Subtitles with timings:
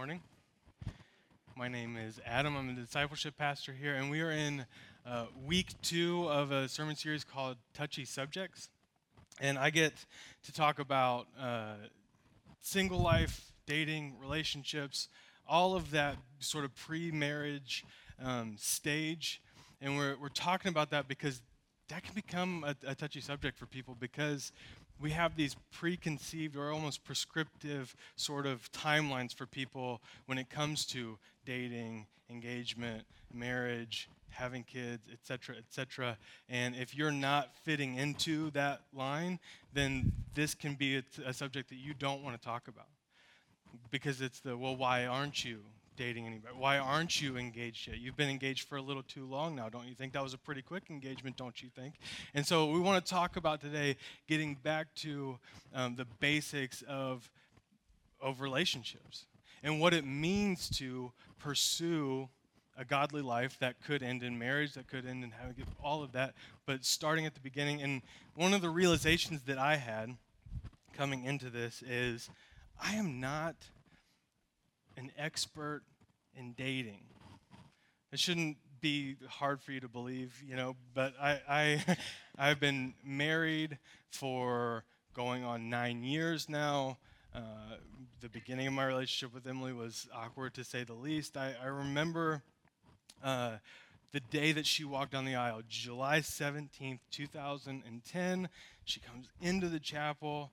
[0.00, 0.22] morning.
[1.54, 2.56] My name is Adam.
[2.56, 4.64] I'm the discipleship pastor here, and we are in
[5.04, 8.70] uh, week two of a sermon series called Touchy Subjects.
[9.42, 9.92] And I get
[10.44, 11.74] to talk about uh,
[12.62, 15.08] single life, dating, relationships,
[15.46, 17.84] all of that sort of pre marriage
[18.24, 19.42] um, stage.
[19.82, 21.42] And we're, we're talking about that because
[21.90, 24.50] that can become a, a touchy subject for people because
[25.00, 30.84] we have these preconceived or almost prescriptive sort of timelines for people when it comes
[30.86, 36.16] to dating, engagement, marriage, having kids, etc., etc.
[36.48, 39.38] And if you're not fitting into that line,
[39.72, 42.88] then this can be a, a subject that you don't want to talk about
[43.90, 45.60] because it's the well, why aren't you?
[46.00, 46.54] Dating anybody?
[46.56, 47.98] Why aren't you engaged yet?
[47.98, 50.14] You've been engaged for a little too long now, don't you think?
[50.14, 51.96] That was a pretty quick engagement, don't you think?
[52.32, 53.96] And so we want to talk about today
[54.26, 55.38] getting back to
[55.74, 57.28] um, the basics of,
[58.18, 59.26] of relationships
[59.62, 62.30] and what it means to pursue
[62.78, 66.12] a godly life that could end in marriage, that could end in having all of
[66.12, 66.32] that,
[66.64, 67.82] but starting at the beginning.
[67.82, 68.00] And
[68.34, 70.16] one of the realizations that I had
[70.96, 72.30] coming into this is
[72.82, 73.54] I am not
[74.96, 75.82] an expert
[76.34, 77.02] in dating.
[78.12, 81.96] It shouldn't be hard for you to believe, you know, but I, I
[82.38, 83.78] I've been married
[84.10, 86.98] for going on nine years now.
[87.34, 87.40] Uh,
[88.20, 91.36] the beginning of my relationship with Emily was awkward to say the least.
[91.36, 92.42] I, I remember
[93.22, 93.52] uh,
[94.12, 98.48] the day that she walked down the aisle, July 17th, 2010.
[98.84, 100.50] She comes into the chapel.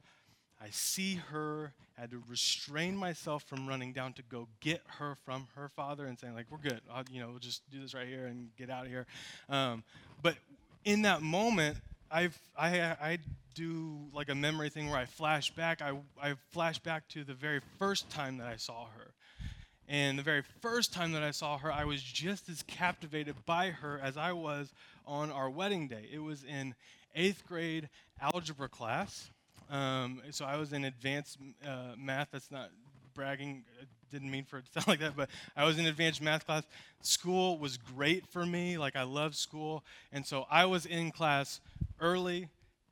[0.59, 5.15] I see her, I had to restrain myself from running down to go get her
[5.23, 6.81] from her father and saying, like, we're good.
[6.91, 9.05] I'll, you know, we'll just do this right here and get out of here.
[9.49, 9.83] Um,
[10.23, 10.35] but
[10.83, 11.77] in that moment,
[12.09, 13.19] I've, I, I
[13.53, 15.81] do like a memory thing where I flash back.
[15.81, 19.11] I, I flash back to the very first time that I saw her.
[19.87, 23.69] And the very first time that I saw her, I was just as captivated by
[23.69, 24.73] her as I was
[25.05, 26.09] on our wedding day.
[26.11, 26.75] It was in
[27.15, 27.89] eighth grade
[28.21, 29.29] algebra class.
[29.69, 32.29] Um, so I was in advanced uh, math.
[32.31, 32.69] That's not
[33.13, 33.63] bragging.
[33.81, 36.45] I didn't mean for it to sound like that, but I was in advanced math
[36.45, 36.63] class.
[37.01, 38.77] School was great for me.
[38.77, 41.59] Like I love school, and so I was in class
[41.99, 42.47] early,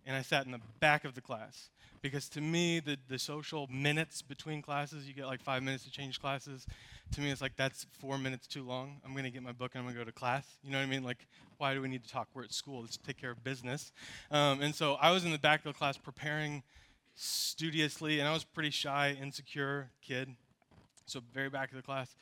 [0.06, 1.70] and I sat in the back of the class
[2.02, 5.92] because to me the, the social minutes between classes you get like five minutes to
[5.92, 6.68] change classes
[7.12, 9.02] to me it's like that's four minutes too long.
[9.06, 10.46] I'm going to get my book and i'm going to go to class.
[10.64, 11.04] You know what i mean?
[11.04, 11.28] Like
[11.58, 12.28] why do we need to talk?
[12.34, 12.82] We're at school.
[12.82, 13.92] Let's take care of business.
[14.32, 16.64] Um, and so i was in the back of the class preparing
[17.16, 20.30] studiously and i was pretty shy insecure kid.
[21.06, 22.16] So very back of the class.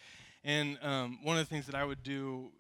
[0.44, 2.52] And um, one of the things that i would do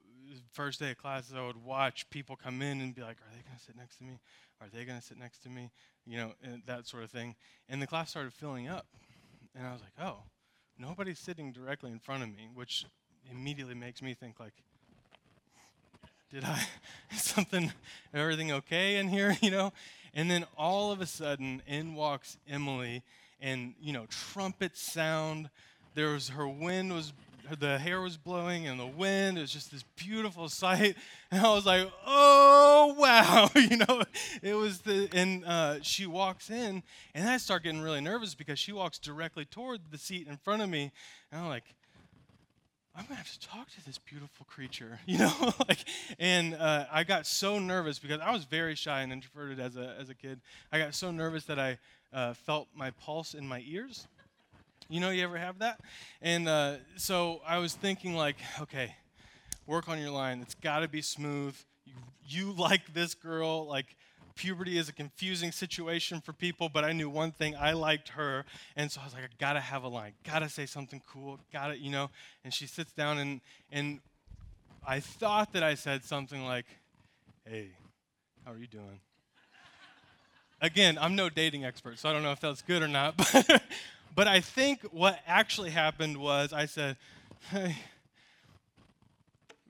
[0.51, 3.43] first day of classes i would watch people come in and be like are they
[3.43, 4.19] going to sit next to me?
[4.61, 5.71] Are they going to sit next to me?
[6.05, 6.31] You know,
[6.67, 7.35] that sort of thing.
[7.67, 8.87] And the class started filling up.
[9.55, 10.23] And I was like, oh,
[10.77, 12.85] nobody's sitting directly in front of me, which
[13.31, 14.53] immediately makes me think, like,
[16.31, 16.59] did I,
[17.15, 17.71] something,
[18.13, 19.71] everything okay in here, you know?
[20.13, 23.03] And then all of a sudden, in walks Emily,
[23.41, 25.49] and, you know, trumpets sound.
[25.95, 27.13] There was, her wind was
[27.59, 29.37] the hair was blowing and the wind.
[29.37, 30.95] It was just this beautiful sight.
[31.31, 33.49] And I was like, oh, wow.
[33.55, 34.03] you know,
[34.41, 36.83] it was the, and uh, she walks in,
[37.13, 40.61] and I start getting really nervous because she walks directly toward the seat in front
[40.61, 40.91] of me.
[41.31, 41.65] And I'm like,
[42.95, 45.79] I'm gonna have to talk to this beautiful creature, you know, like,
[46.19, 49.95] and uh, I got so nervous because I was very shy and introverted as a
[49.99, 50.41] as a kid.
[50.71, 51.79] I got so nervous that I
[52.13, 54.07] uh, felt my pulse in my ears,
[54.93, 55.79] you know, you ever have that?
[56.21, 58.95] And uh, so I was thinking, like, okay,
[59.65, 60.39] work on your line.
[60.39, 61.55] It's got to be smooth.
[61.83, 61.93] You,
[62.27, 63.65] you like this girl.
[63.65, 63.95] Like,
[64.35, 68.45] puberty is a confusing situation for people, but I knew one thing I liked her.
[68.75, 70.13] And so I was like, I got to have a line.
[70.23, 71.39] Got to say something cool.
[71.51, 72.11] Got to, you know.
[72.43, 73.99] And she sits down, and, and
[74.85, 76.67] I thought that I said something like,
[77.49, 77.69] hey,
[78.45, 78.99] how are you doing?
[80.61, 83.15] Again, I'm no dating expert, so I don't know if that's good or not.
[83.25, 83.61] But
[84.13, 86.97] but I think what actually happened was I said,
[87.49, 87.75] hey,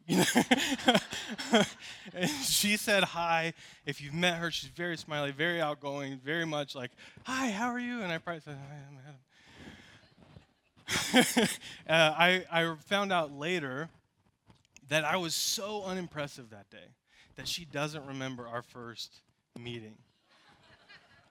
[0.05, 0.23] you know,
[2.43, 3.53] she said hi.
[3.85, 6.91] If you've met her, she's very smiley, very outgoing, very much like,
[7.23, 8.01] hi, how are you?
[8.01, 9.19] And I probably said, hi, I'm Adam.
[11.89, 13.89] uh, I, I found out later
[14.89, 16.77] that I was so unimpressive that day
[17.37, 19.21] that she doesn't remember our first
[19.57, 19.95] meeting.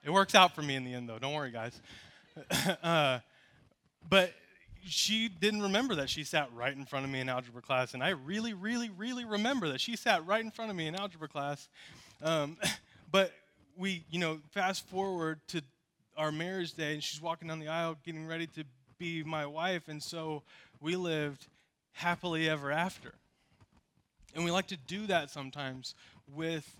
[0.03, 1.19] It works out for me in the end, though.
[1.19, 1.79] Don't worry, guys.
[2.83, 3.19] uh,
[4.09, 4.33] but
[4.85, 8.03] she didn't remember that she sat right in front of me in algebra class, and
[8.03, 11.27] I really, really, really remember that she sat right in front of me in algebra
[11.27, 11.69] class.
[12.21, 12.57] Um,
[13.11, 13.31] but
[13.77, 15.61] we, you know, fast forward to
[16.17, 18.63] our marriage day, and she's walking down the aisle getting ready to
[18.97, 19.87] be my wife.
[19.87, 20.43] And so
[20.79, 21.47] we lived
[21.93, 23.13] happily ever after.
[24.35, 25.95] And we like to do that sometimes
[26.33, 26.79] with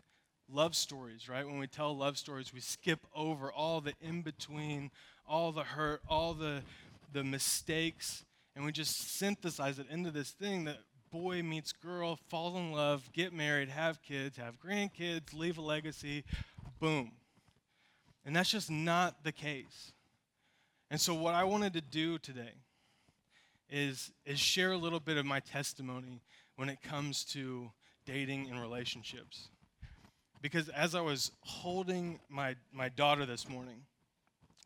[0.51, 1.45] love stories, right?
[1.45, 4.91] When we tell love stories, we skip over all the in between,
[5.27, 6.61] all the hurt, all the,
[7.11, 8.25] the mistakes,
[8.55, 10.77] and we just synthesize it into this thing that
[11.11, 16.23] boy meets girl, fall in love, get married, have kids, have grandkids, leave a legacy,
[16.79, 17.11] boom.
[18.25, 19.91] And that's just not the case.
[20.89, 22.53] And so, what I wanted to do today
[23.69, 26.21] is, is share a little bit of my testimony
[26.55, 27.71] when it comes to
[28.05, 29.49] dating and relationships.
[30.41, 33.81] Because as I was holding my, my daughter this morning,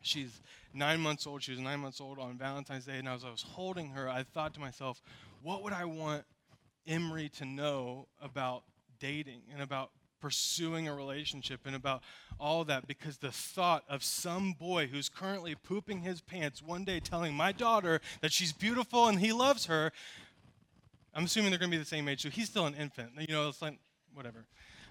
[0.08, 0.40] she's
[0.74, 1.42] nine months old.
[1.42, 2.98] She was nine months old on Valentine's Day.
[2.98, 5.02] And as I was holding her, I thought to myself,
[5.42, 6.24] what would I want
[6.86, 8.62] Emery to know about
[8.98, 9.90] dating and about
[10.20, 12.02] pursuing a relationship and about
[12.40, 16.98] all that because the thought of some boy who's currently pooping his pants one day
[16.98, 19.92] telling my daughter that she's beautiful and he loves her
[21.14, 23.32] i'm assuming they're going to be the same age so he's still an infant you
[23.32, 23.78] know it's like
[24.12, 24.44] whatever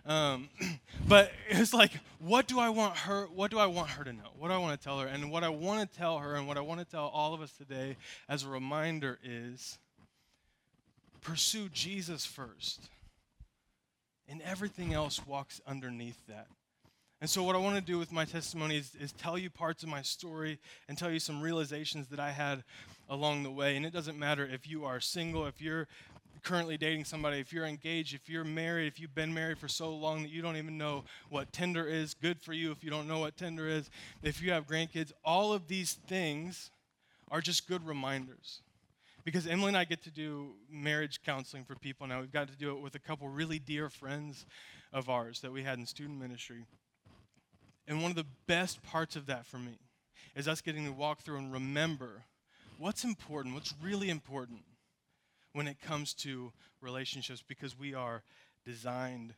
[0.07, 0.49] um,
[1.07, 3.25] but it's like, what do I want her?
[3.25, 4.29] What do I want her to know?
[4.39, 5.07] What do I want to tell her?
[5.07, 7.41] And what I want to tell her, and what I want to tell all of
[7.41, 9.77] us today, as a reminder, is
[11.21, 12.89] pursue Jesus first,
[14.29, 16.47] and everything else walks underneath that.
[17.19, 19.81] And so, what I want to do with my testimony is, is, tell you parts
[19.81, 22.63] of my story and tell you some realizations that I had
[23.09, 23.75] along the way.
[23.75, 25.87] And it doesn't matter if you are single, if you're
[26.43, 29.89] currently dating somebody, if you're engaged, if you're married, if you've been married for so
[29.93, 33.07] long that you don't even know what Tinder is, good for you if you don't
[33.07, 33.89] know what Tinder is,
[34.23, 36.71] if you have grandkids, all of these things
[37.29, 38.61] are just good reminders.
[39.23, 42.21] Because Emily and I get to do marriage counseling for people now.
[42.21, 44.45] We've got to do it with a couple really dear friends
[44.93, 46.63] of ours that we had in student ministry.
[47.87, 49.77] And one of the best parts of that for me
[50.35, 52.23] is us getting to walk through and remember
[52.77, 54.61] what's important, what's really important
[55.57, 56.51] when it comes to
[56.81, 58.21] relationships because we are
[58.63, 59.33] designed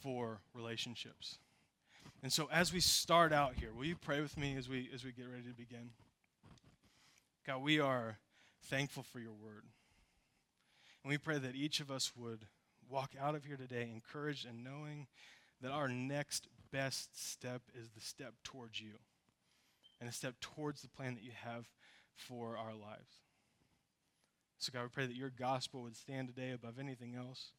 [0.00, 1.38] for relationships.
[2.22, 5.04] And so as we start out here, will you pray with me as we as
[5.04, 5.90] we get ready to begin?
[7.44, 8.18] God, we are
[8.66, 9.64] thankful for your word.
[11.02, 12.46] And we pray that each of us would
[12.88, 15.08] walk out of here today encouraged and knowing
[15.60, 18.92] that our next best step is the step towards you
[20.00, 21.66] and a step towards the plan that you have
[22.14, 23.27] for our lives.
[24.58, 27.52] So, God, we pray that your gospel would stand today above anything else,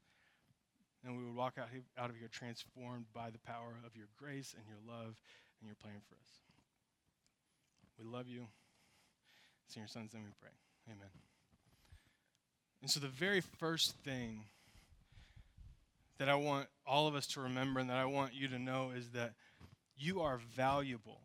[1.04, 4.54] and we would walk out, out of here transformed by the power of your grace
[4.58, 5.16] and your love
[5.62, 6.42] and your plan for us.
[7.98, 8.48] We love you.
[9.66, 10.52] It's in your son's name we pray.
[10.88, 11.10] Amen.
[12.82, 14.44] And so, the very first thing
[16.18, 18.92] that I want all of us to remember and that I want you to know
[18.96, 19.34] is that
[19.96, 21.22] you are valuable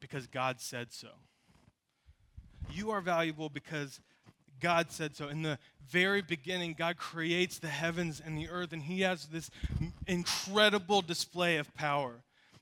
[0.00, 1.08] because God said so.
[2.72, 4.00] You are valuable because
[4.60, 5.28] God said so.
[5.28, 5.58] In the
[5.88, 9.50] very beginning, God creates the heavens and the earth, and He has this
[10.06, 12.12] incredible display of power.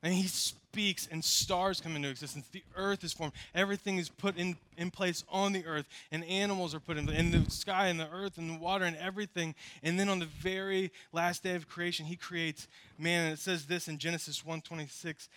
[0.02, 2.46] And He speaks, and stars come into existence.
[2.52, 3.32] The earth is formed.
[3.54, 7.32] Everything is put in, in place on the earth, and animals are put in, in
[7.32, 9.54] the sky, and the earth, and the water, and everything.
[9.82, 12.68] And then on the very last day of creation, He creates
[12.98, 13.24] man.
[13.24, 15.28] And it says this in Genesis 1:26.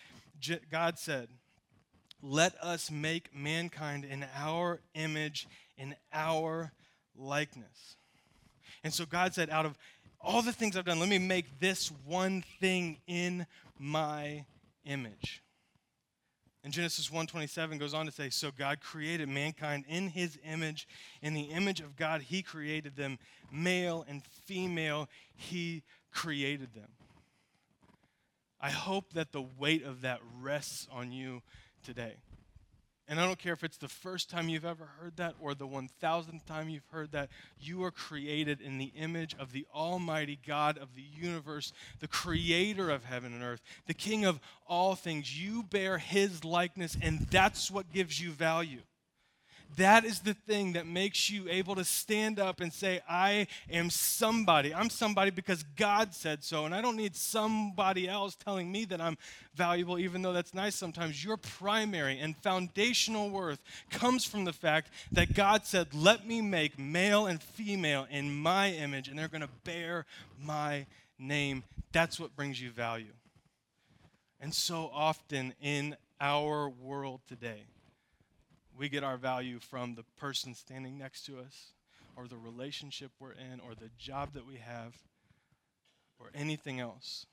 [0.70, 1.28] God said,
[2.22, 5.46] let us make mankind in our image,
[5.76, 6.72] in our
[7.16, 7.96] likeness.
[8.84, 9.76] And so God said, out of
[10.20, 13.46] all the things I've done, let me make this one thing in
[13.78, 14.44] my
[14.84, 15.42] image.
[16.64, 20.86] And Genesis 1:27 goes on to say, "So God created mankind in his image,
[21.20, 23.18] in the image of God he created them,
[23.50, 26.92] male and female he created them."
[28.60, 31.42] I hope that the weight of that rests on you
[31.82, 32.16] today.
[33.08, 35.66] And I don't care if it's the first time you've ever heard that or the
[35.66, 37.30] 1000th time you've heard that.
[37.60, 42.90] You are created in the image of the Almighty God of the universe, the creator
[42.90, 45.38] of heaven and earth, the King of all things.
[45.38, 48.82] You bear his likeness, and that's what gives you value.
[49.76, 53.88] That is the thing that makes you able to stand up and say, I am
[53.90, 54.74] somebody.
[54.74, 56.66] I'm somebody because God said so.
[56.66, 59.16] And I don't need somebody else telling me that I'm
[59.54, 61.24] valuable, even though that's nice sometimes.
[61.24, 66.78] Your primary and foundational worth comes from the fact that God said, Let me make
[66.78, 70.04] male and female in my image, and they're going to bear
[70.38, 70.86] my
[71.18, 71.64] name.
[71.92, 73.12] That's what brings you value.
[74.40, 77.64] And so often in our world today,
[78.76, 81.72] we get our value from the person standing next to us,
[82.16, 84.94] or the relationship we're in, or the job that we have,
[86.18, 87.26] or anything else.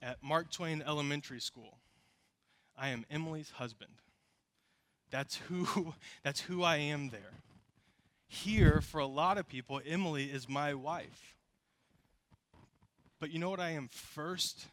[0.00, 1.78] At Mark Twain Elementary School,
[2.76, 3.92] I am Emily's husband.
[5.10, 7.42] That's who, that's who I am there.
[8.28, 11.34] Here, for a lot of people, Emily is my wife.
[13.20, 14.66] But you know what I am first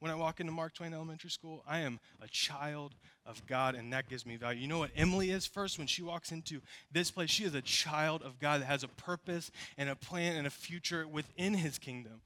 [0.00, 1.62] when I walk into Mark Twain Elementary School?
[1.66, 4.60] I am a child of God, and that gives me value.
[4.60, 6.60] You know what Emily is first when she walks into
[6.92, 7.30] this place?
[7.30, 10.50] She is a child of God that has a purpose and a plan and a
[10.50, 12.20] future within his kingdom.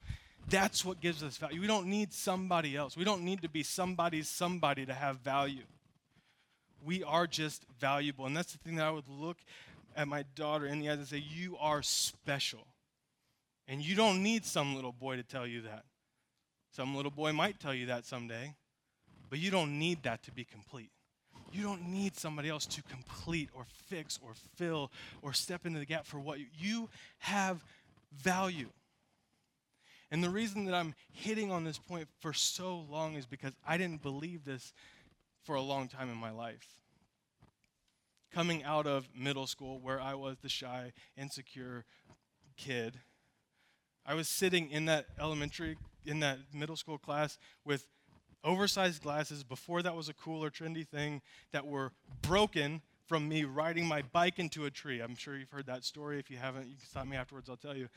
[0.49, 1.61] That's what gives us value.
[1.61, 2.97] We don't need somebody else.
[2.97, 5.63] We don't need to be somebody's somebody to have value.
[6.83, 8.25] We are just valuable.
[8.25, 9.37] And that's the thing that I would look
[9.95, 12.65] at my daughter in the eyes and say, You are special.
[13.67, 15.85] And you don't need some little boy to tell you that.
[16.71, 18.55] Some little boy might tell you that someday,
[19.29, 20.89] but you don't need that to be complete.
[21.51, 24.89] You don't need somebody else to complete or fix or fill
[25.21, 27.63] or step into the gap for what you, you have
[28.13, 28.69] value.
[30.11, 33.77] And the reason that I'm hitting on this point for so long is because I
[33.77, 34.73] didn't believe this
[35.43, 36.75] for a long time in my life.
[38.33, 41.85] Coming out of middle school, where I was the shy, insecure
[42.55, 42.99] kid,
[44.05, 47.87] I was sitting in that elementary, in that middle school class with
[48.43, 49.43] oversized glasses.
[49.43, 51.91] Before that was a cool or trendy thing that were
[52.21, 55.01] broken from me riding my bike into a tree.
[55.01, 56.17] I'm sure you've heard that story.
[56.17, 57.89] If you haven't, you can stop me afterwards, I'll tell you.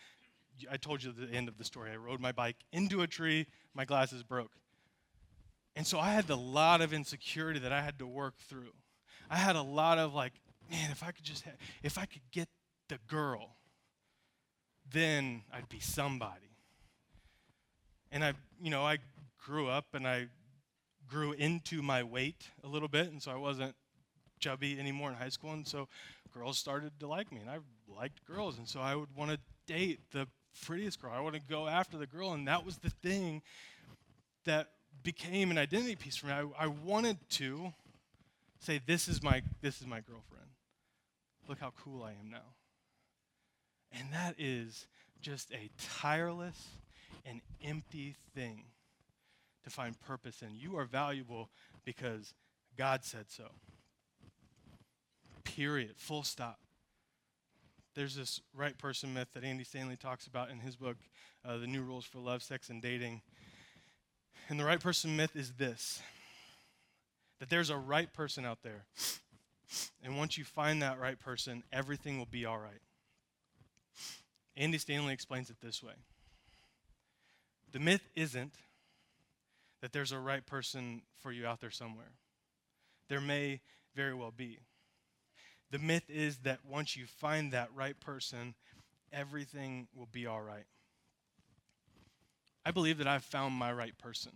[0.70, 1.90] I told you the end of the story.
[1.90, 4.52] I rode my bike into a tree, my glasses broke.
[5.76, 8.72] And so I had a lot of insecurity that I had to work through.
[9.28, 10.32] I had a lot of like,
[10.70, 12.48] man, if I could just have, if I could get
[12.88, 13.56] the girl,
[14.92, 16.53] then I'd be somebody.
[18.14, 18.98] And I, you know, I
[19.44, 20.28] grew up and I
[21.08, 23.74] grew into my weight a little bit, and so I wasn't
[24.38, 25.88] chubby anymore in high school, and so
[26.32, 29.38] girls started to like me, and I liked girls, and so I would want to
[29.66, 30.28] date the
[30.64, 31.10] prettiest girl.
[31.12, 33.42] I want to go after the girl, and that was the thing
[34.44, 34.68] that
[35.02, 36.34] became an identity piece for me.
[36.34, 37.72] I, I wanted to
[38.60, 40.50] say, "This is my this is my girlfriend.
[41.48, 42.54] Look how cool I am now."
[43.90, 44.86] And that is
[45.20, 45.68] just a
[46.00, 46.68] tireless
[47.24, 48.64] and empty thing
[49.64, 50.54] to find purpose in.
[50.54, 51.50] You are valuable
[51.84, 52.34] because
[52.76, 53.44] God said so.
[55.44, 55.92] Period.
[55.96, 56.58] Full stop.
[57.94, 60.96] There's this right person myth that Andy Stanley talks about in his book,
[61.44, 63.22] uh, The New Rules for Love, Sex, and Dating.
[64.48, 66.02] And the right person myth is this
[67.40, 68.84] that there's a right person out there.
[70.02, 72.80] And once you find that right person, everything will be all right.
[74.56, 75.94] Andy Stanley explains it this way
[77.74, 78.54] The myth isn't
[79.82, 82.12] that there's a right person for you out there somewhere.
[83.08, 83.62] There may
[83.96, 84.60] very well be.
[85.72, 88.54] The myth is that once you find that right person,
[89.12, 90.66] everything will be all right.
[92.64, 94.32] I believe that I've found my right person.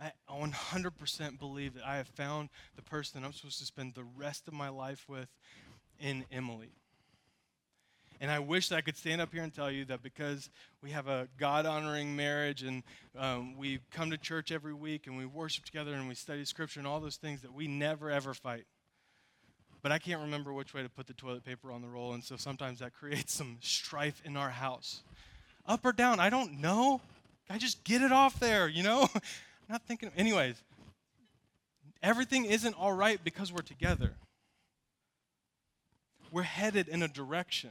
[0.00, 4.46] I 100% believe that I have found the person I'm supposed to spend the rest
[4.46, 5.28] of my life with
[5.98, 6.79] in Emily.
[8.20, 10.50] And I wish that I could stand up here and tell you that because
[10.82, 12.82] we have a God honoring marriage and
[13.18, 16.80] um, we come to church every week and we worship together and we study scripture
[16.80, 18.64] and all those things that we never ever fight.
[19.82, 22.22] But I can't remember which way to put the toilet paper on the roll, and
[22.22, 25.02] so sometimes that creates some strife in our house.
[25.66, 27.00] Up or down, I don't know.
[27.48, 29.08] I just get it off there, you know?
[29.14, 29.20] I'm
[29.68, 30.10] not thinking.
[30.16, 30.56] Anyways,
[32.02, 34.12] everything isn't all right because we're together.
[36.30, 37.70] We're headed in a direction.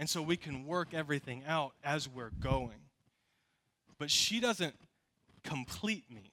[0.00, 2.80] And so we can work everything out as we're going.
[3.98, 4.74] But she doesn't
[5.44, 6.32] complete me.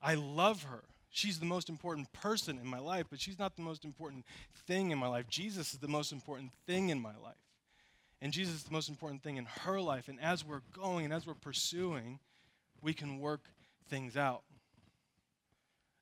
[0.00, 0.84] I love her.
[1.10, 4.24] She's the most important person in my life, but she's not the most important
[4.68, 5.28] thing in my life.
[5.28, 7.34] Jesus is the most important thing in my life.
[8.22, 10.06] And Jesus is the most important thing in her life.
[10.06, 12.20] And as we're going and as we're pursuing,
[12.80, 13.40] we can work
[13.88, 14.44] things out.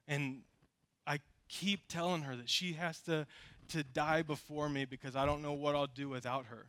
[0.07, 0.43] And
[1.07, 3.27] I keep telling her that she has to
[3.69, 6.67] to die before me because I don't know what I'll do without her.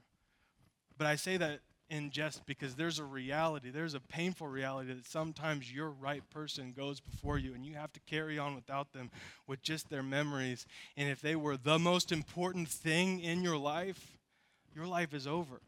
[0.98, 1.60] But I say that
[1.90, 6.74] in jest because there's a reality, there's a painful reality that sometimes your right person
[6.76, 9.12] goes before you and you have to carry on without them
[9.48, 10.66] with just their memories.
[10.98, 14.18] And if they were the most important thing in your life,
[14.76, 15.62] your life is over.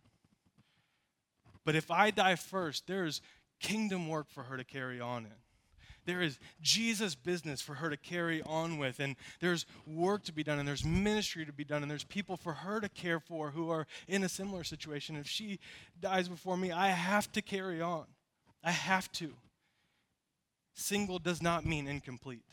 [1.64, 3.22] But if I die first, there's
[3.60, 5.32] kingdom work for her to carry on in.
[6.06, 10.44] There is Jesus' business for her to carry on with, and there's work to be
[10.44, 13.52] done, and there's ministry to be done, and there's people for her to care for
[13.52, 15.16] who are in a similar situation.
[15.16, 15.60] If she
[16.00, 18.06] dies before me, I have to carry on.
[18.64, 19.34] I have to.
[20.74, 22.46] Single does not mean incomplete.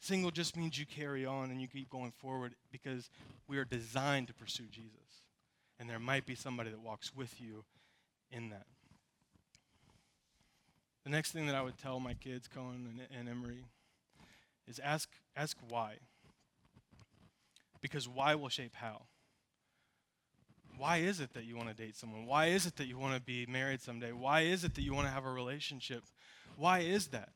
[0.00, 3.08] Single just means you carry on and you keep going forward because
[3.48, 5.22] we are designed to pursue Jesus.
[5.78, 7.64] And there might be somebody that walks with you
[8.30, 8.66] in that.
[11.04, 13.64] The next thing that I would tell my kids, Cohen and, and Emery,
[14.66, 15.96] is ask, ask why.
[17.80, 19.02] Because why will shape how.
[20.76, 22.26] Why is it that you want to date someone?
[22.26, 24.12] Why is it that you want to be married someday?
[24.12, 26.02] Why is it that you want to have a relationship?
[26.56, 27.28] Why is that?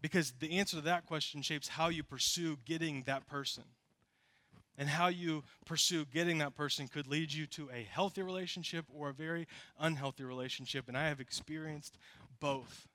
[0.00, 3.64] Because the answer to that question shapes how you pursue getting that person.
[4.76, 9.10] And how you pursue getting that person could lead you to a healthy relationship or
[9.10, 9.46] a very
[9.78, 10.88] unhealthy relationship.
[10.88, 11.96] And I have experienced
[12.40, 12.88] both.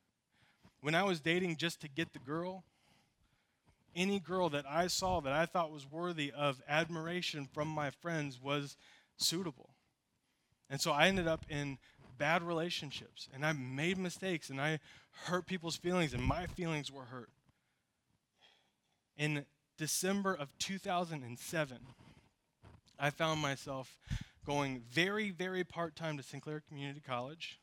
[0.82, 2.64] When I was dating just to get the girl,
[3.96, 8.40] any girl that I saw that I thought was worthy of admiration from my friends
[8.42, 8.76] was
[9.18, 9.70] suitable.
[10.70, 11.78] And so I ended up in
[12.18, 14.80] bad relationships and I made mistakes and I
[15.26, 17.30] hurt people's feelings and my feelings were hurt.
[19.18, 19.46] In
[19.80, 21.78] December of 2007,
[23.00, 23.98] I found myself
[24.46, 27.62] going very, very part time to Sinclair Community College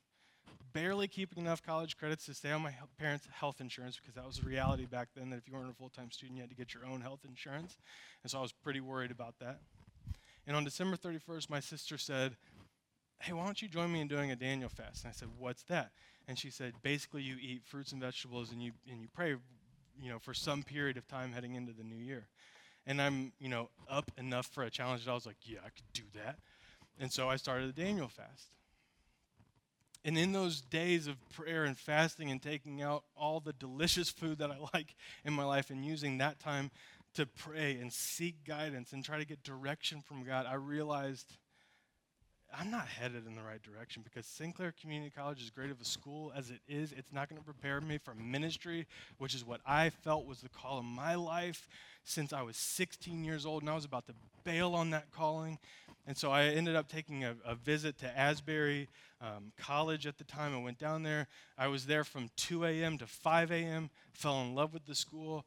[0.72, 4.38] barely keeping enough college credits to stay on my parents' health insurance because that was
[4.38, 6.56] the reality back then that if you weren't a full time student, you had to
[6.56, 7.76] get your own health insurance.
[8.22, 9.60] And so I was pretty worried about that.
[10.46, 12.36] And on December 31st, my sister said,
[13.20, 15.04] Hey, why don't you join me in doing a Daniel fast?
[15.04, 15.90] And I said, What's that?
[16.26, 19.36] And she said, Basically, you eat fruits and vegetables and you, and you pray
[20.00, 22.26] you know, for some period of time heading into the new year.
[22.86, 25.70] And I'm, you know, up enough for a challenge that I was like, yeah, I
[25.70, 26.38] could do that.
[26.98, 28.48] And so I started the Daniel fast.
[30.04, 34.38] And in those days of prayer and fasting and taking out all the delicious food
[34.38, 36.70] that I like in my life and using that time
[37.14, 41.36] to pray and seek guidance and try to get direction from God, I realized
[42.58, 45.84] I'm not headed in the right direction because Sinclair Community College, as great of a
[45.84, 48.86] school as it is, it's not going to prepare me for ministry,
[49.18, 51.68] which is what I felt was the call of my life
[52.04, 55.58] since I was 16 years old and I was about to bail on that calling.
[56.06, 58.88] And so I ended up taking a, a visit to Asbury
[59.20, 60.54] um, College at the time.
[60.54, 61.26] I went down there.
[61.58, 62.96] I was there from 2 a.m.
[62.98, 65.44] to 5 a.m., fell in love with the school.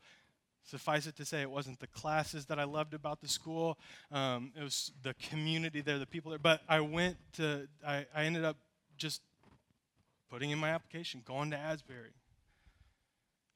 [0.63, 3.77] Suffice it to say, it wasn't the classes that I loved about the school.
[4.11, 6.39] Um, it was the community there, the people there.
[6.39, 8.57] But I went to, I, I ended up
[8.97, 9.21] just
[10.29, 12.11] putting in my application, going to Asbury.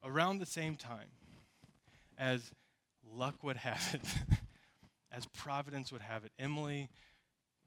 [0.03, 1.07] Around the same time,
[2.17, 2.51] as
[3.09, 4.37] luck would have it,
[5.11, 6.89] as providence would have it, Emily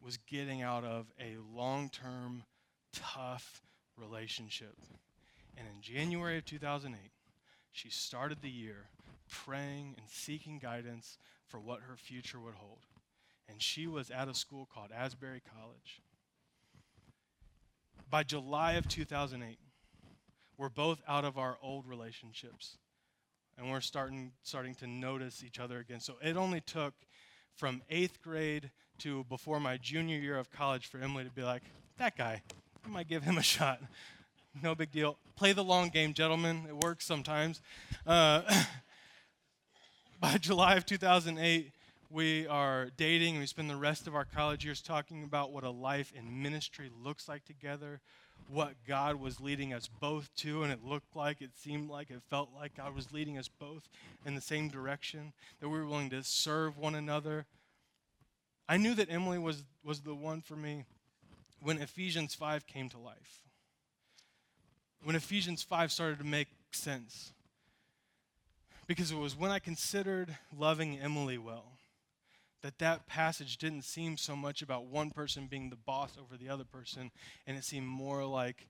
[0.03, 2.45] was getting out of a long term,
[2.93, 3.63] tough
[3.97, 4.75] relationship.
[5.57, 7.11] And in January of 2008,
[7.73, 8.89] she started the year
[9.29, 12.81] praying and seeking guidance for what her future would hold.
[13.49, 16.03] And she was at a school called Asbury College.
[18.11, 19.59] By July of 2008,
[20.59, 22.79] we're both out of our old relationships
[23.59, 26.01] and we're starting starting to notice each other again.
[26.01, 26.95] So it only took
[27.55, 31.63] from eighth grade to before my junior year of college for Emily to be like,
[31.99, 32.43] that guy,
[32.85, 33.81] I might give him a shot.
[34.63, 35.19] No big deal.
[35.35, 36.65] Play the long game, gentlemen.
[36.67, 37.61] It works sometimes.
[38.07, 38.41] Uh,
[40.21, 41.73] by July of 2008,
[42.11, 43.39] we are dating.
[43.39, 46.91] We spend the rest of our college years talking about what a life in ministry
[47.03, 48.01] looks like together,
[48.49, 52.23] what God was leading us both to, and it looked like, it seemed like, it
[52.29, 53.89] felt like God was leading us both
[54.25, 57.47] in the same direction, that we were willing to serve one another.
[58.69, 60.85] I knew that Emily was, was the one for me
[61.61, 63.43] when Ephesians 5 came to life.
[65.03, 67.33] When Ephesians 5 started to make sense.
[68.87, 71.73] Because it was when I considered loving Emily well
[72.63, 76.49] that that passage didn't seem so much about one person being the boss over the
[76.49, 77.11] other person,
[77.47, 78.67] and it seemed more like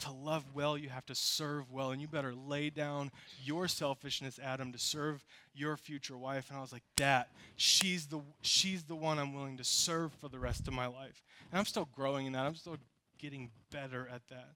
[0.00, 3.10] to love well, you have to serve well, and you better lay down
[3.42, 6.48] your selfishness, Adam, to serve your future wife.
[6.48, 10.28] And I was like, that she's the she's the one I'm willing to serve for
[10.28, 11.22] the rest of my life.
[11.50, 12.46] And I'm still growing in that.
[12.46, 12.78] I'm still
[13.18, 14.50] getting better at that.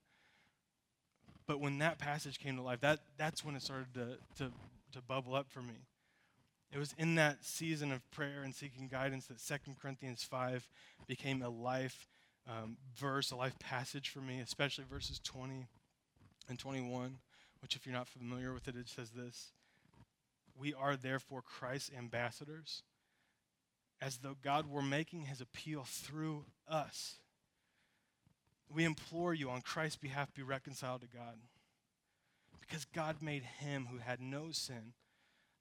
[1.47, 4.53] But when that passage came to life, that that's when it started to to,
[4.95, 5.87] to bubble up for me.
[6.73, 10.69] It was in that season of prayer and seeking guidance that 2 Corinthians 5
[11.07, 12.09] became a life
[12.49, 15.67] um, verse, a life passage for me, especially verses 20
[16.49, 17.19] and 21,
[17.61, 19.53] which, if you're not familiar with it, it says this
[20.59, 22.83] We are therefore Christ's ambassadors,
[24.01, 27.17] as though God were making his appeal through us.
[28.69, 31.37] We implore you on Christ's behalf be reconciled to God.
[32.67, 34.95] Because God made him who had no sin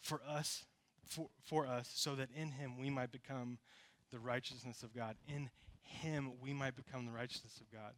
[0.02, 0.66] for us
[1.06, 3.58] for, for us so that in him we might become
[4.12, 5.16] the righteousness of God.
[5.28, 5.50] In
[5.82, 7.94] him we might become the righteousness of God.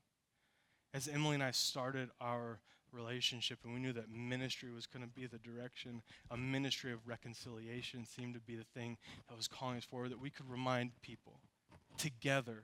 [0.94, 2.60] As Emily and I started our
[2.91, 7.06] relationship and we knew that ministry was going to be the direction, a ministry of
[7.06, 10.91] reconciliation seemed to be the thing that was calling us forward, that we could remind
[11.02, 11.39] people
[11.98, 12.63] together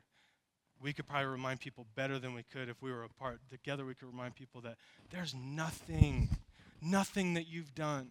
[0.81, 3.39] we could probably remind people better than we could if we were apart.
[3.49, 4.77] Together, we could remind people that
[5.11, 6.29] there's nothing,
[6.81, 8.09] nothing that you've done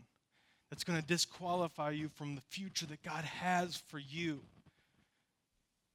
[0.70, 4.40] that's going to disqualify you from the future that God has for you.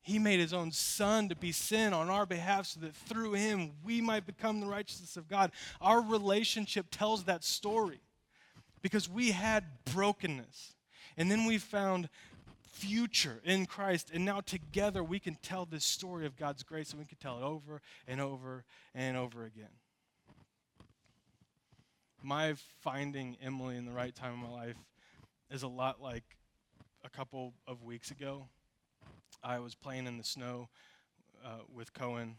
[0.01, 3.71] He made his own son to be sin on our behalf so that through him
[3.83, 5.51] we might become the righteousness of God.
[5.81, 8.01] Our relationship tells that story
[8.83, 10.75] because we had brokenness.
[11.17, 12.09] And then we found
[12.75, 14.11] future in Christ.
[14.13, 17.37] And now together we can tell this story of God's grace and we can tell
[17.37, 19.69] it over and over and over again.
[22.21, 24.77] My finding Emily in the right time of my life
[25.49, 26.23] is a lot like
[27.03, 28.47] a couple of weeks ago.
[29.43, 30.69] I was playing in the snow
[31.45, 32.35] uh, with Cohen,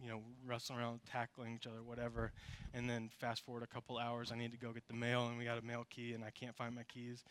[0.00, 2.32] you know, wrestling around, tackling each other, whatever.
[2.74, 5.38] And then fast forward a couple hours, I need to go get the mail, and
[5.38, 7.24] we got a mail key, and I can't find my keys.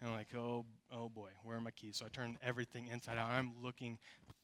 [0.00, 1.96] And I'm like, oh, oh boy, where are my keys?
[1.98, 3.30] So I turned everything inside out.
[3.30, 3.98] I'm looking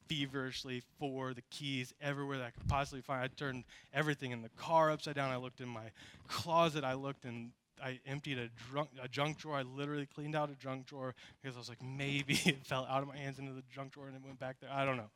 [0.09, 3.23] feverishly for the keys everywhere that I could possibly find.
[3.23, 5.33] I turned everything in the car upside down.
[5.33, 5.91] I looked in my
[6.29, 6.85] closet.
[6.85, 9.57] I looked in I emptied a, drunk, a junk drawer.
[9.57, 13.03] I literally cleaned out a junk drawer because I was like, maybe it fell out
[13.03, 14.71] of my hands into the junk drawer and it went back there.
[14.73, 15.11] I don't know.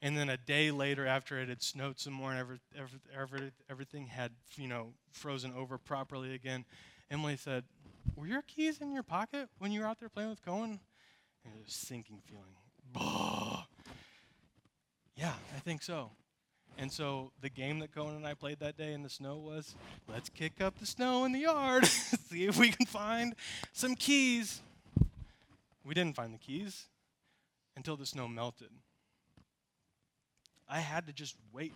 [0.00, 3.50] And then a day later, after it had snowed some more and every, every, every,
[3.68, 6.64] everything had, you know, frozen over properly again,
[7.10, 7.64] Emily said,
[8.16, 10.80] "Were your keys in your pocket when you were out there playing with Cohen?"
[11.44, 12.56] And a sinking feeling.
[12.92, 13.64] Bah.
[15.14, 16.10] Yeah, I think so.
[16.76, 19.74] And so the game that Cohen and I played that day in the snow was
[20.06, 23.34] let's kick up the snow in the yard, see if we can find
[23.72, 24.60] some keys.
[25.84, 26.86] We didn't find the keys
[27.76, 28.70] until the snow melted.
[30.68, 31.72] I had to just wait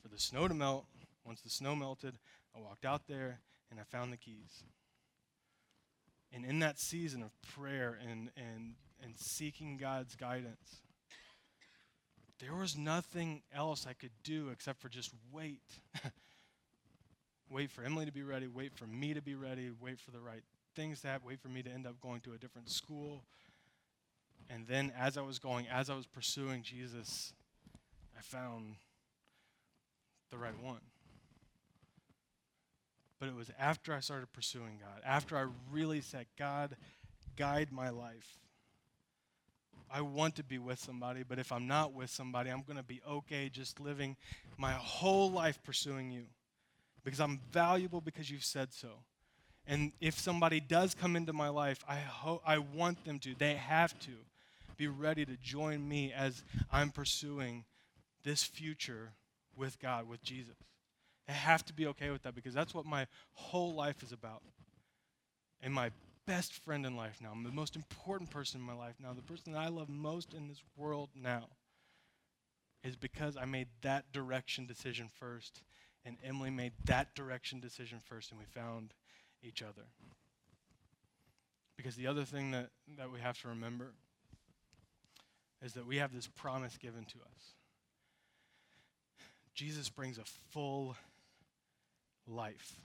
[0.00, 0.86] for the snow to melt.
[1.24, 2.14] Once the snow melted,
[2.56, 3.40] I walked out there
[3.70, 4.62] and I found the keys.
[6.36, 10.82] And in that season of prayer and, and, and seeking God's guidance,
[12.40, 15.62] there was nothing else I could do except for just wait.
[17.50, 20.20] wait for Emily to be ready, wait for me to be ready, wait for the
[20.20, 20.42] right
[20.74, 23.24] things to happen, wait for me to end up going to a different school.
[24.50, 27.32] And then as I was going, as I was pursuing Jesus,
[28.14, 28.74] I found
[30.30, 30.82] the right one.
[33.18, 36.76] But it was after I started pursuing God, after I really said, God,
[37.36, 38.38] guide my life
[39.90, 42.82] I want to be with somebody, but if I'm not with somebody, I'm going to
[42.82, 44.16] be okay just living
[44.58, 46.24] my whole life pursuing you
[47.04, 48.88] because I'm valuable because you've said so.
[49.66, 53.34] And if somebody does come into my life, I hope I want them to.
[53.36, 54.12] They have to
[54.76, 57.64] be ready to join me as I'm pursuing
[58.22, 59.12] this future
[59.56, 60.54] with God, with Jesus.
[61.26, 64.42] They have to be okay with that because that's what my whole life is about.
[65.60, 65.90] And my
[66.26, 67.32] best friend in life now.
[67.42, 69.12] The most important person in my life now.
[69.12, 71.48] The person that I love most in this world now
[72.84, 75.62] is because I made that direction decision first,
[76.04, 78.94] and Emily made that direction decision first, and we found
[79.42, 79.86] each other.
[81.76, 83.92] Because the other thing that, that we have to remember
[85.64, 87.54] is that we have this promise given to us.
[89.54, 90.96] Jesus brings a full
[92.26, 92.80] life.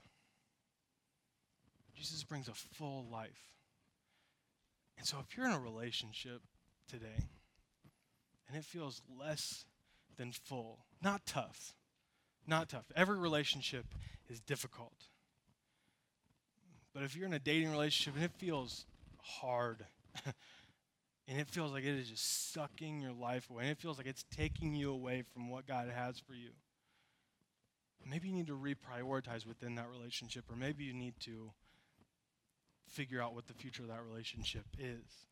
[1.95, 3.53] Jesus brings a full life.
[4.97, 6.41] And so if you're in a relationship
[6.87, 7.27] today
[8.47, 9.65] and it feels less
[10.17, 11.73] than full, not tough,
[12.47, 12.85] not tough.
[12.95, 13.85] Every relationship
[14.29, 15.07] is difficult.
[16.93, 18.85] But if you're in a dating relationship and it feels
[19.21, 19.85] hard,
[21.27, 24.07] and it feels like it is just sucking your life away, and it feels like
[24.07, 26.49] it's taking you away from what God has for you,
[28.09, 31.51] maybe you need to reprioritize within that relationship, or maybe you need to
[32.87, 35.27] figure out what the future of that relationship is.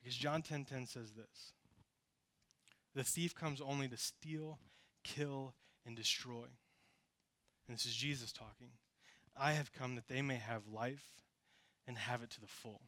[0.00, 1.52] Because John 10:10 10, 10 says this.
[2.94, 4.58] The thief comes only to steal,
[5.04, 6.46] kill, and destroy.
[7.68, 8.70] And this is Jesus talking.
[9.36, 11.22] I have come that they may have life
[11.86, 12.82] and have it to the full.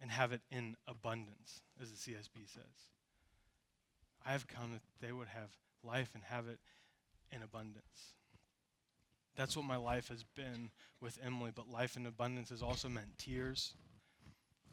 [0.00, 2.90] And have it in abundance, as the CSB says.
[4.24, 6.58] I have come that they would have life and have it
[7.32, 8.14] in abundance.
[9.36, 13.18] That's what my life has been with Emily, but life in abundance has also meant
[13.18, 13.74] tears.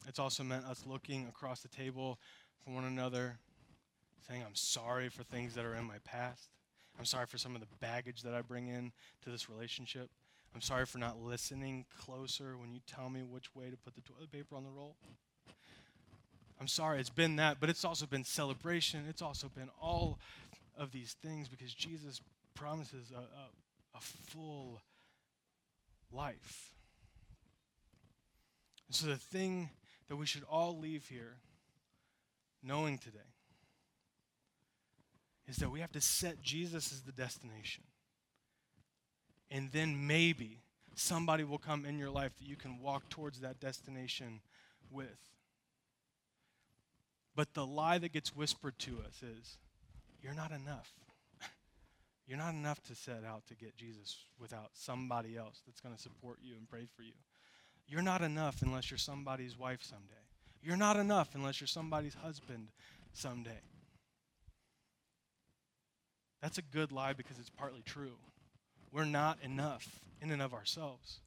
[0.08, 2.20] It's also meant us looking across the table
[2.63, 3.38] for one another,
[4.28, 6.50] saying, I'm sorry for things that are in my past.
[6.98, 8.92] I'm sorry for some of the baggage that I bring in
[9.24, 10.10] to this relationship.
[10.56, 14.02] I'm sorry for not listening closer when you tell me which way to put the
[14.02, 14.96] toilet paper on the roll.
[16.62, 19.06] I'm sorry, it's been that, but it's also been celebration.
[19.10, 20.20] It's also been all
[20.78, 22.22] of these things because Jesus
[22.56, 23.50] promises a, a
[23.96, 24.82] a full
[26.12, 26.72] life.
[28.88, 29.70] And so, the thing
[30.10, 31.38] that we should all leave here
[32.62, 33.20] knowing today
[35.48, 37.84] is that we have to set Jesus as the destination.
[39.52, 40.62] And then maybe
[40.96, 44.39] somebody will come in your life that you can walk towards that destination
[44.89, 45.20] with.
[47.36, 49.58] But the lie that gets whispered to us is
[50.22, 50.89] you're not enough.
[52.25, 56.01] You're not enough to set out to get Jesus without somebody else that's going to
[56.01, 57.13] support you and pray for you.
[57.88, 60.13] You're not enough unless you're somebody's wife someday.
[60.62, 62.69] You're not enough unless you're somebody's husband
[63.12, 63.59] someday.
[66.41, 68.15] That's a good lie because it's partly true.
[68.91, 69.88] We're not enough
[70.21, 71.19] in and of ourselves.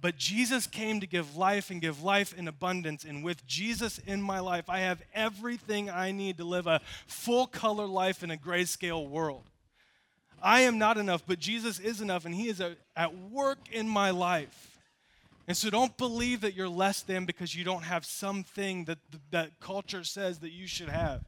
[0.00, 3.04] But Jesus came to give life and give life in abundance.
[3.04, 7.46] And with Jesus in my life, I have everything I need to live a full
[7.46, 9.49] color life in a grayscale world.
[10.42, 12.62] I am not enough, but Jesus is enough, and He is
[12.96, 14.78] at work in my life.
[15.46, 18.98] And so don't believe that you're less than because you don't have something that,
[19.30, 21.24] that culture says that you should have.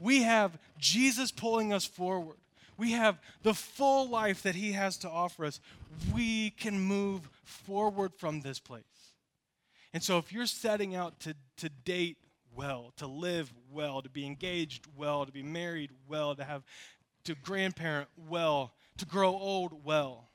[0.00, 2.36] We have Jesus pulling us forward.
[2.76, 5.60] We have the full life that He has to offer us.
[6.12, 8.82] We can move forward from this place.
[9.94, 12.18] And so, if you're setting out to, to date
[12.54, 16.64] well, to live well, to be engaged well, to be married well, to have
[17.26, 20.30] to grandparent well, to grow old well,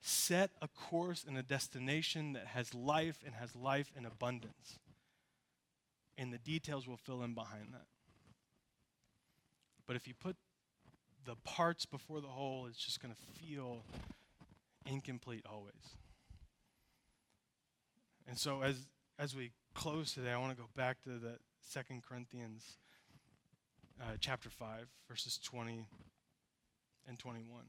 [0.00, 4.78] set a course and a destination that has life and has life in abundance.
[6.16, 7.86] And the details will fill in behind that.
[9.86, 10.36] But if you put
[11.24, 13.84] the parts before the whole, it's just going to feel
[14.86, 15.74] incomplete always.
[18.28, 18.86] And so as
[19.18, 22.78] as we close today, I want to go back to the Second Corinthians
[24.00, 25.84] uh, chapter 5, verses 20
[27.06, 27.64] and 21.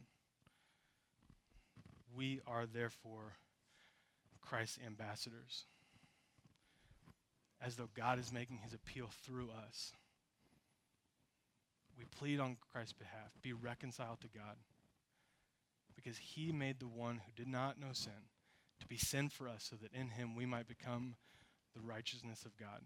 [2.16, 3.34] We are therefore
[4.42, 5.66] Christ's ambassadors,
[7.62, 9.94] as though God is making his appeal through us.
[11.98, 14.56] We plead on Christ's behalf be reconciled to God
[15.96, 18.12] because he made the one who did not know sin
[18.80, 21.16] to be sin for us so that in him we might become
[21.76, 22.82] the righteousness of God.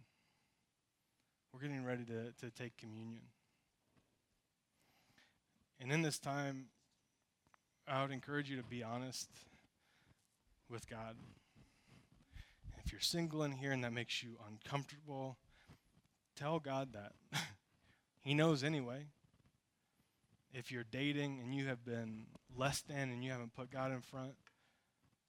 [1.54, 3.22] We're getting ready to, to take communion.
[5.80, 6.68] And in this time,
[7.88, 9.30] I would encourage you to be honest
[10.70, 11.16] with God.
[12.84, 15.38] If you're single in here and that makes you uncomfortable,
[16.36, 17.14] tell God that.
[18.22, 19.08] he knows anyway.
[20.54, 24.02] If you're dating and you have been less than and you haven't put God in
[24.02, 24.36] front,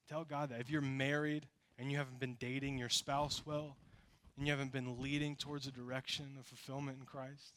[0.09, 0.61] tell God that.
[0.61, 1.47] If you're married
[1.79, 3.77] and you haven't been dating your spouse well
[4.37, 7.55] and you haven't been leading towards a direction of fulfillment in Christ,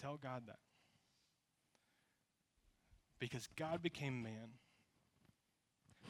[0.00, 0.58] tell God that.
[3.18, 4.54] Because God became man.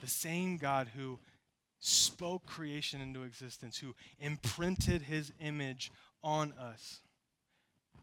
[0.00, 1.18] The same God who
[1.80, 5.90] spoke creation into existence, who imprinted his image
[6.22, 7.00] on us,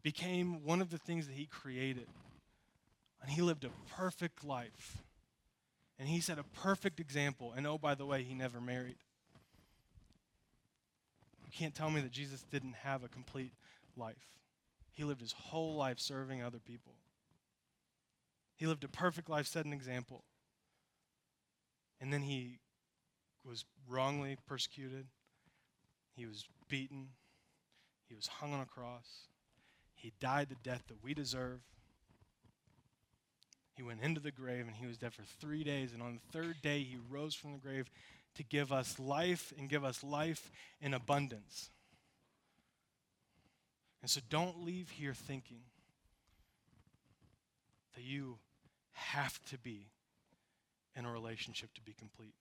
[0.02, 2.08] became one of the things that he created.
[3.22, 4.98] And he lived a perfect life.
[5.98, 7.54] And he set a perfect example.
[7.56, 8.98] And oh, by the way, he never married.
[11.46, 13.54] You can't tell me that Jesus didn't have a complete
[13.96, 14.16] life.
[14.94, 16.94] He lived his whole life serving other people.
[18.56, 20.24] He lived a perfect life, set an example.
[22.00, 22.60] And then he
[23.44, 25.08] was wrongly persecuted.
[26.16, 27.10] He was beaten.
[28.08, 29.28] He was hung on a cross.
[29.94, 31.62] He died the death that we deserve.
[33.76, 35.94] He went into the grave and he was dead for three days.
[35.94, 37.90] And on the third day, he rose from the grave
[38.36, 41.72] to give us life and give us life in abundance.
[44.02, 45.62] And so don't leave here thinking
[47.96, 48.38] that you
[48.96, 49.92] have to be
[50.96, 52.34] in a relationship to be complete.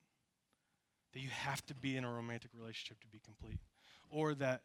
[1.13, 3.59] That you have to be in a romantic relationship to be complete.
[4.09, 4.61] Or that,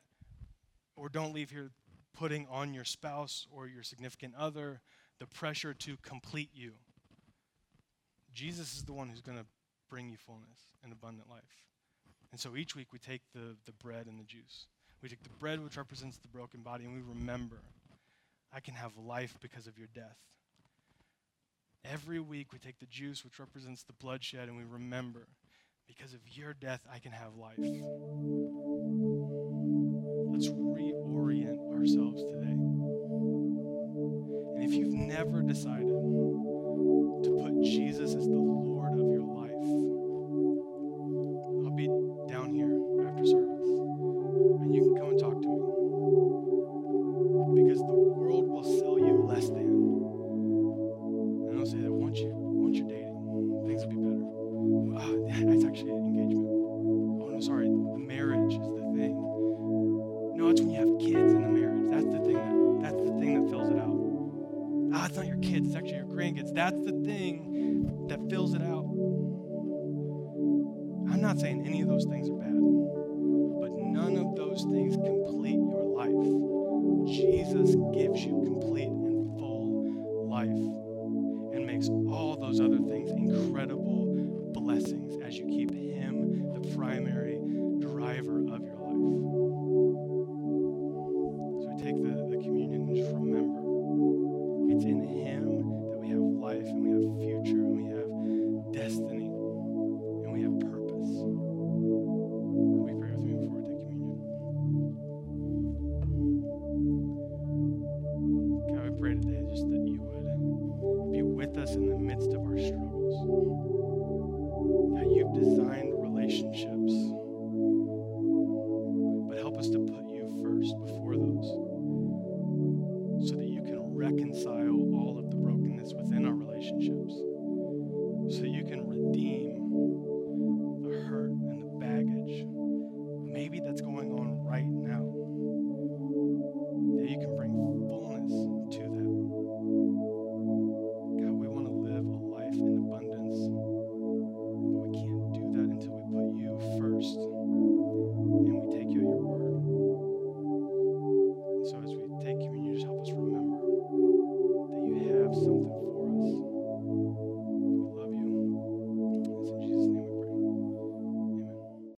[0.96, 1.70] or don't leave here
[2.16, 4.81] putting on your spouse or your significant other
[5.18, 6.72] the pressure to complete you.
[8.33, 9.46] Jesus is the one who's going to
[9.88, 11.64] bring you fullness and abundant life.
[12.33, 14.66] And so each week we take the, the bread and the juice.
[15.03, 17.57] We take the bread, which represents the broken body, and we remember
[18.53, 20.18] I can have life because of your death.
[21.84, 25.26] Every week we take the juice, which represents the bloodshed, and we remember
[25.86, 27.58] because of your death, I can have life.
[30.28, 32.56] Let's reorient ourselves today.
[34.54, 35.88] And if you've never decided
[37.24, 38.69] to put Jesus as the Lord